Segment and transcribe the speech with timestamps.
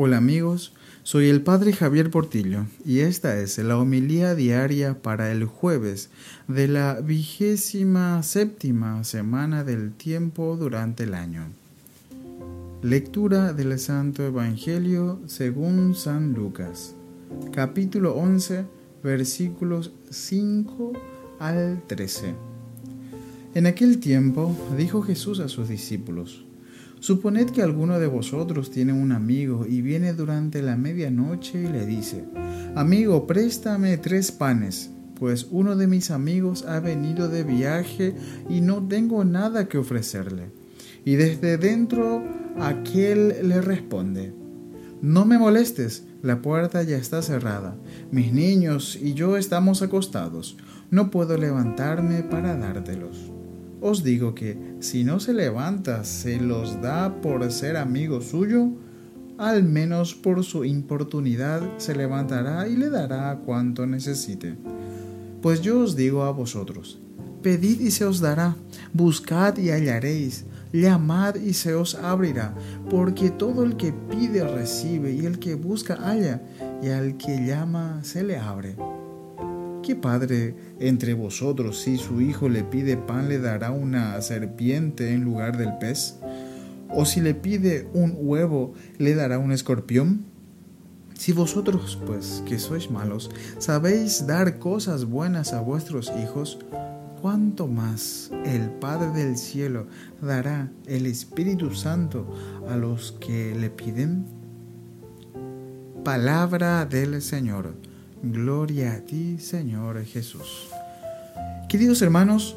[0.00, 0.72] Hola amigos,
[1.02, 6.10] soy el Padre Javier Portillo y esta es la homilía diaria para el jueves
[6.46, 11.48] de la vigésima séptima semana del tiempo durante el año.
[12.80, 16.94] Lectura del Santo Evangelio según San Lucas,
[17.52, 18.66] capítulo 11,
[19.02, 20.92] versículos 5
[21.40, 22.36] al 13.
[23.56, 26.44] En aquel tiempo dijo Jesús a sus discípulos,
[27.00, 31.86] Suponed que alguno de vosotros tiene un amigo y viene durante la medianoche y le
[31.86, 32.24] dice,
[32.74, 38.14] Amigo, préstame tres panes, pues uno de mis amigos ha venido de viaje
[38.48, 40.50] y no tengo nada que ofrecerle.
[41.04, 42.22] Y desde dentro
[42.60, 44.32] aquel le responde,
[45.00, 47.76] No me molestes, la puerta ya está cerrada,
[48.10, 50.56] mis niños y yo estamos acostados,
[50.90, 53.37] no puedo levantarme para dártelos.
[53.80, 58.70] Os digo que si no se levanta, se los da por ser amigo suyo,
[59.38, 64.56] al menos por su importunidad se levantará y le dará cuanto necesite.
[65.40, 66.98] Pues yo os digo a vosotros,
[67.40, 68.56] pedid y se os dará,
[68.92, 72.54] buscad y hallaréis, llamad y se os abrirá,
[72.90, 76.42] porque todo el que pide recibe, y el que busca halla,
[76.82, 78.74] y al que llama se le abre.
[79.88, 85.24] ¿Qué padre entre vosotros si su hijo le pide pan le dará una serpiente en
[85.24, 86.16] lugar del pez?
[86.90, 90.26] ¿O si le pide un huevo le dará un escorpión?
[91.14, 96.58] Si vosotros, pues, que sois malos, sabéis dar cosas buenas a vuestros hijos,
[97.22, 99.86] ¿cuánto más el Padre del cielo
[100.20, 102.30] dará el Espíritu Santo
[102.68, 104.26] a los que le piden?
[106.04, 107.87] Palabra del Señor.
[108.22, 110.68] Gloria a ti, Señor Jesús.
[111.68, 112.56] Queridos hermanos,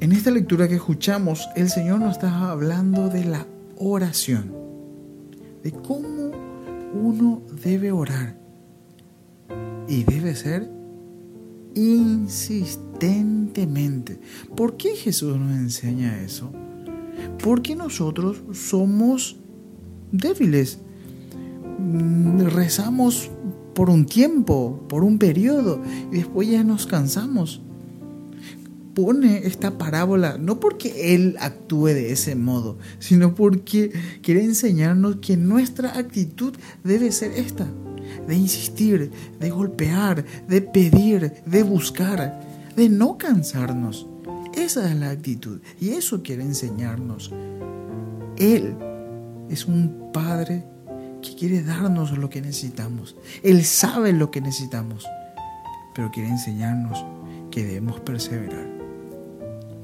[0.00, 3.46] en esta lectura que escuchamos, el Señor nos está hablando de la
[3.78, 4.52] oración,
[5.62, 6.30] de cómo
[6.92, 8.36] uno debe orar.
[9.88, 10.70] Y debe ser
[11.74, 14.20] insistentemente.
[14.54, 16.52] ¿Por qué Jesús nos enseña eso?
[17.42, 19.38] Porque nosotros somos
[20.12, 20.80] débiles.
[21.78, 23.30] Mm, rezamos
[23.80, 25.80] por un tiempo, por un periodo,
[26.12, 27.62] y después ya nos cansamos.
[28.94, 33.90] Pone esta parábola no porque Él actúe de ese modo, sino porque
[34.20, 36.52] quiere enseñarnos que nuestra actitud
[36.84, 37.66] debe ser esta,
[38.28, 42.38] de insistir, de golpear, de pedir, de buscar,
[42.76, 44.06] de no cansarnos.
[44.52, 47.32] Esa es la actitud y eso quiere enseñarnos.
[48.36, 48.76] Él
[49.48, 50.66] es un Padre
[51.22, 53.16] que quiere darnos lo que necesitamos.
[53.42, 55.06] Él sabe lo que necesitamos,
[55.94, 57.04] pero quiere enseñarnos
[57.50, 58.68] que debemos perseverar.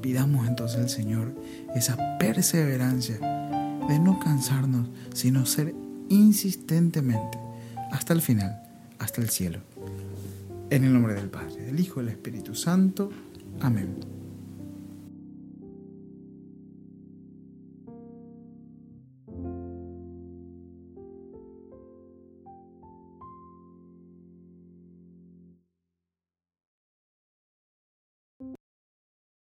[0.01, 1.33] Pidamos entonces al Señor
[1.75, 3.17] esa perseverancia
[3.87, 5.73] de no cansarnos, sino ser
[6.09, 7.37] insistentemente
[7.91, 8.61] hasta el final,
[8.99, 9.59] hasta el cielo.
[10.69, 13.09] En el nombre del Padre, del Hijo y del Espíritu Santo.
[13.61, 13.95] Amén.